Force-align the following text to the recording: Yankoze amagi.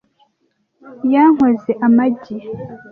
Yankoze 1.13 1.71
amagi. 1.85 2.35